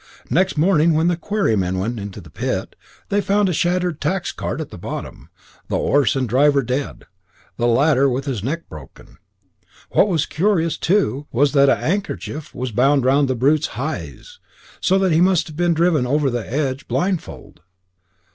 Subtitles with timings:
[0.31, 2.75] Next, morning, when the quarrymen went to the pit,
[3.09, 7.05] they found a shattered tax cart at the bottom, and the 'orse and driver dead,
[7.57, 9.19] the latter with his neck broken.
[9.91, 14.39] What was curious, too, was that an 'andkerchief was bound round the brute's heyes,
[14.79, 17.61] so that he must have been driven over the edge blindfold.